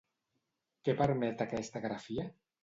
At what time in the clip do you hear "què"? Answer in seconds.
0.89-0.95